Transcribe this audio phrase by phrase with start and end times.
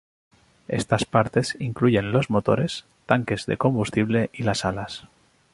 [0.67, 5.03] Estas partes incluyen los motores, tanques de combustible y las alas.